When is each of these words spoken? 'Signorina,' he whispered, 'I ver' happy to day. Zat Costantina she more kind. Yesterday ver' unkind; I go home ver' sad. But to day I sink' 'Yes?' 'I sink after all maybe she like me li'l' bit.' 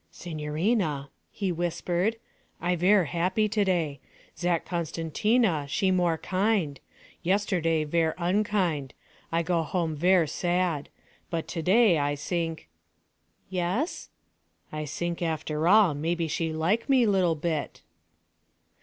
'Signorina,' 0.09 1.11
he 1.29 1.51
whispered, 1.51 2.15
'I 2.59 2.75
ver' 2.77 3.03
happy 3.03 3.47
to 3.47 3.63
day. 3.63 3.99
Zat 4.35 4.65
Costantina 4.65 5.67
she 5.69 5.91
more 5.91 6.17
kind. 6.17 6.79
Yesterday 7.21 7.83
ver' 7.83 8.15
unkind; 8.17 8.95
I 9.31 9.43
go 9.43 9.61
home 9.61 9.95
ver' 9.95 10.25
sad. 10.25 10.89
But 11.29 11.47
to 11.49 11.61
day 11.61 11.99
I 11.99 12.15
sink' 12.15 12.67
'Yes?' 13.49 14.09
'I 14.71 14.85
sink 14.85 15.21
after 15.21 15.67
all 15.67 15.93
maybe 15.93 16.27
she 16.27 16.51
like 16.51 16.89
me 16.89 17.05
li'l' 17.05 17.35
bit.' 17.35 17.83